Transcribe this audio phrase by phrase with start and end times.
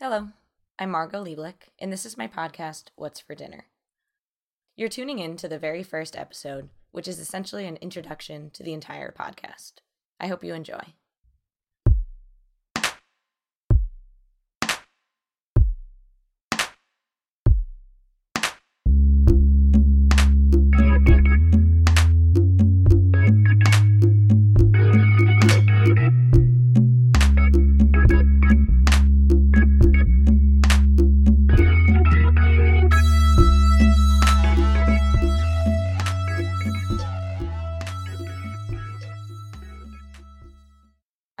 [0.00, 0.30] Hello,
[0.76, 3.66] I'm Margot Lieblich, and this is my podcast, What's for Dinner.
[4.74, 8.72] You're tuning in to the very first episode, which is essentially an introduction to the
[8.72, 9.74] entire podcast.
[10.18, 10.94] I hope you enjoy.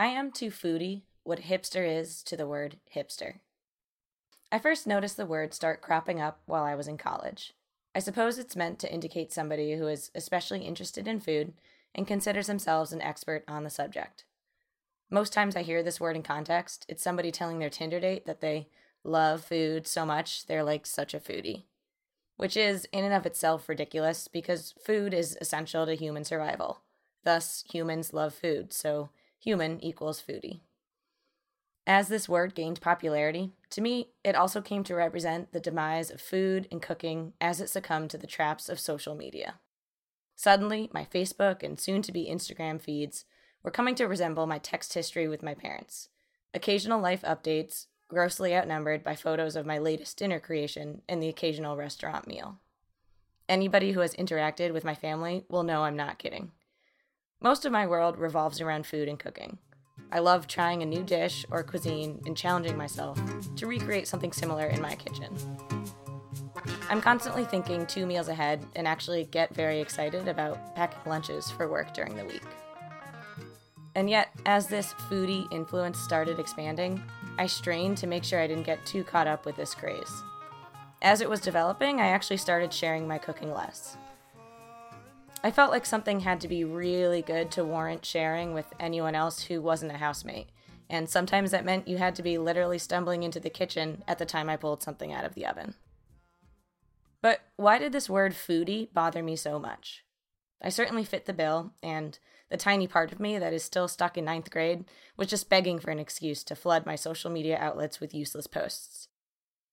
[0.04, 3.36] I am to foodie what hipster is to the word hipster.
[4.52, 7.54] I first noticed the word start cropping up while I was in college.
[7.94, 11.54] I suppose it's meant to indicate somebody who is especially interested in food
[11.94, 14.24] and considers themselves an expert on the subject.
[15.08, 18.42] Most times I hear this word in context, it's somebody telling their Tinder date that
[18.42, 18.68] they
[19.04, 21.62] love food so much they're like such a foodie.
[22.36, 26.82] Which is, in and of itself, ridiculous because food is essential to human survival.
[27.22, 29.08] Thus, humans love food, so
[29.44, 30.60] human equals foodie.
[31.86, 36.20] As this word gained popularity, to me, it also came to represent the demise of
[36.20, 39.56] food and cooking as it succumbed to the traps of social media.
[40.34, 43.26] Suddenly, my Facebook and soon to be Instagram feeds
[43.62, 46.08] were coming to resemble my text history with my parents.
[46.54, 51.76] Occasional life updates, grossly outnumbered by photos of my latest dinner creation and the occasional
[51.76, 52.60] restaurant meal.
[53.46, 56.52] Anybody who has interacted with my family will know I'm not kidding.
[57.44, 59.58] Most of my world revolves around food and cooking.
[60.10, 63.20] I love trying a new dish or cuisine and challenging myself
[63.56, 65.28] to recreate something similar in my kitchen.
[66.88, 71.68] I'm constantly thinking two meals ahead and actually get very excited about packing lunches for
[71.68, 72.46] work during the week.
[73.94, 77.02] And yet, as this foodie influence started expanding,
[77.36, 80.22] I strained to make sure I didn't get too caught up with this craze.
[81.02, 83.98] As it was developing, I actually started sharing my cooking less.
[85.44, 89.42] I felt like something had to be really good to warrant sharing with anyone else
[89.42, 90.48] who wasn't a housemate.
[90.88, 94.24] And sometimes that meant you had to be literally stumbling into the kitchen at the
[94.24, 95.74] time I pulled something out of the oven.
[97.20, 100.06] But why did this word foodie bother me so much?
[100.62, 102.18] I certainly fit the bill, and
[102.48, 104.86] the tiny part of me that is still stuck in ninth grade
[105.18, 109.08] was just begging for an excuse to flood my social media outlets with useless posts.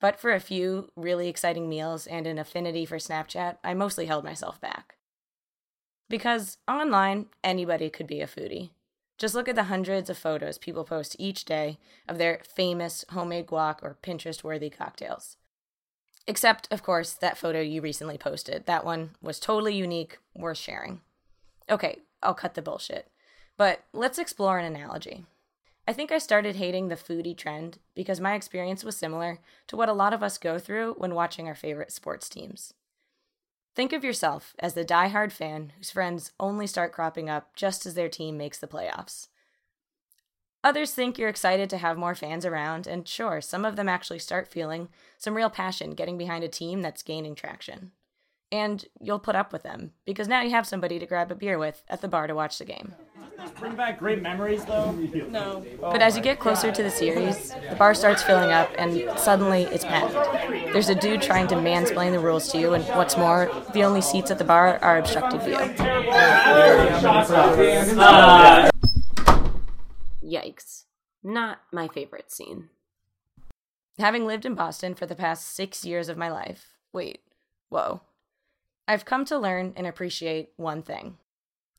[0.01, 4.25] But for a few really exciting meals and an affinity for Snapchat, I mostly held
[4.25, 4.95] myself back.
[6.11, 8.72] Because online, anybody could be a foodie.
[9.17, 13.47] Just look at the hundreds of photos people post each day of their famous homemade
[13.47, 15.38] guac or Pinterest worthy cocktails.
[16.27, 18.66] Except, of course, that photo you recently posted.
[18.66, 20.99] That one was totally unique, worth sharing.
[21.69, 23.07] Okay, I'll cut the bullshit.
[23.55, 25.23] But let's explore an analogy.
[25.88, 29.88] I think I started hating the foodie trend because my experience was similar to what
[29.88, 32.73] a lot of us go through when watching our favorite sports teams.
[33.73, 37.93] Think of yourself as the die-hard fan whose friends only start cropping up just as
[37.93, 39.27] their team makes the playoffs.
[40.63, 44.19] Others think you're excited to have more fans around, and sure, some of them actually
[44.19, 47.93] start feeling some real passion getting behind a team that's gaining traction.
[48.51, 51.57] And you'll put up with them, because now you have somebody to grab a beer
[51.57, 52.94] with at the bar to watch the game.
[53.59, 54.91] Bring back great memories, though.
[54.91, 55.66] No.
[55.79, 59.63] But as you get closer to the series, the bar starts filling up, and suddenly
[59.63, 60.13] it's packed.
[60.73, 64.01] There's a dude trying to mansplain the rules to you, and what's more, the only
[64.01, 65.56] seats at the bar are obstructed view.
[70.23, 70.84] Yikes.
[71.23, 72.69] Not my favorite scene.
[73.97, 77.22] Having lived in Boston for the past six years of my life, wait,
[77.69, 78.01] whoa,
[78.91, 81.16] I've come to learn and appreciate one thing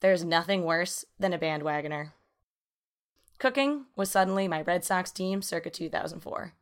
[0.00, 2.12] there's nothing worse than a bandwagoner.
[3.38, 6.54] Cooking was suddenly my Red Sox team circa 2004.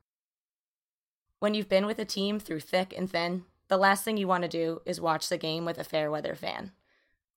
[1.38, 4.42] When you've been with a team through thick and thin, the last thing you want
[4.42, 6.72] to do is watch the game with a fair weather fan.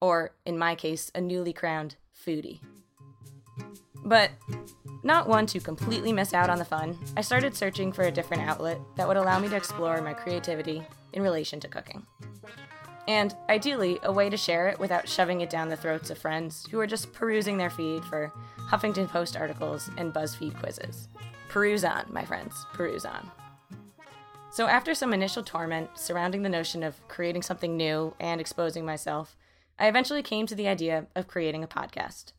[0.02, 2.62] Or, in my case, a newly crowned foodie.
[4.04, 4.32] But
[5.04, 8.42] not one to completely miss out on the fun, I started searching for a different
[8.42, 10.82] outlet that would allow me to explore my creativity
[11.14, 12.08] in relation to cooking.
[13.08, 16.66] And ideally, a way to share it without shoving it down the throats of friends
[16.72, 18.32] who are just perusing their feed for
[18.70, 21.10] Huffington Post articles and BuzzFeed quizzes.
[21.50, 23.30] Peruse on, my friends, peruse on.
[24.52, 29.36] So, after some initial torment surrounding the notion of creating something new and exposing myself,
[29.78, 32.32] I eventually came to the idea of creating a podcast.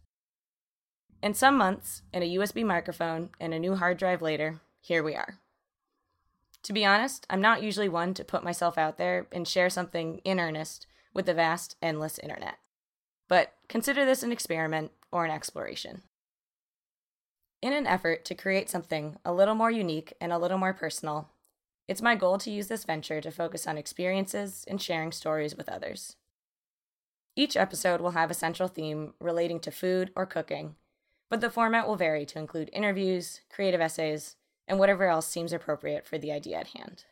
[1.22, 5.14] In some months, and a USB microphone and a new hard drive later, here we
[5.14, 5.38] are.
[6.64, 10.18] To be honest, I'm not usually one to put myself out there and share something
[10.24, 12.56] in earnest with the vast, endless internet.
[13.28, 16.02] But consider this an experiment or an exploration.
[17.60, 21.30] In an effort to create something a little more unique and a little more personal,
[21.86, 25.68] it's my goal to use this venture to focus on experiences and sharing stories with
[25.68, 26.16] others.
[27.36, 30.76] Each episode will have a central theme relating to food or cooking,
[31.28, 36.06] but the format will vary to include interviews, creative essays, and whatever else seems appropriate
[36.06, 37.04] for the idea at hand.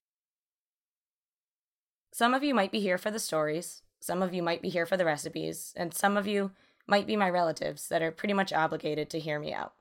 [2.13, 4.87] Some of you might be here for the stories, some of you might be here
[4.87, 6.51] for the recipes, and some of you
[6.87, 9.73] might be my relatives that are pretty much obligated to hear me out.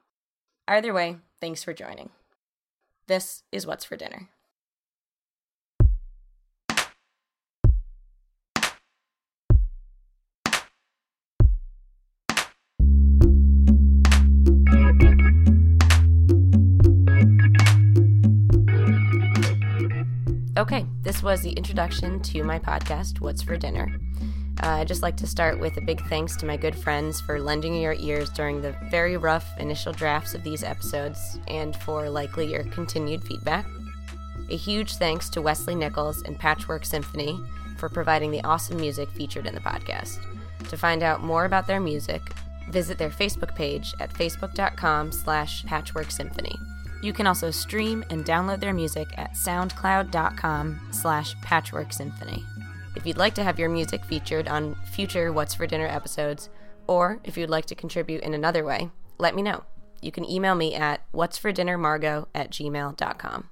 [0.68, 2.12] Either way, thanks for joining.
[3.07, 4.29] This is What's for Dinner.
[20.62, 24.00] Okay, this was the introduction to my podcast, What's for Dinner.
[24.62, 27.40] Uh, I'd just like to start with a big thanks to my good friends for
[27.42, 32.52] lending your ears during the very rough initial drafts of these episodes and for likely
[32.52, 33.66] your continued feedback.
[34.52, 37.40] A huge thanks to Wesley Nichols and Patchwork Symphony
[37.78, 40.19] for providing the awesome music featured in the podcast.
[40.69, 42.22] To find out more about their music,
[42.69, 46.56] visit their Facebook page at facebook.com slash patchworksymphony.
[47.01, 52.44] You can also stream and download their music at soundcloud.com slash patchworksymphony.
[52.95, 56.50] If you'd like to have your music featured on future What's for Dinner episodes,
[56.88, 59.63] or if you'd like to contribute in another way, let me know.
[60.01, 61.77] You can email me at what's for dinner
[62.33, 63.50] at gmail.com.